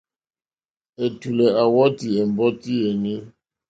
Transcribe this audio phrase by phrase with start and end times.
[1.03, 3.13] Ɛ̀tùlɛ̀ à wɔ́tɔ̀ ɛ̀mbɔ́tí yèní.